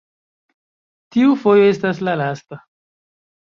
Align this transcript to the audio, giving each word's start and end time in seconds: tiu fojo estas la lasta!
tiu 1.17 1.37
fojo 1.43 1.69
estas 1.77 2.03
la 2.11 2.19
lasta! 2.25 2.63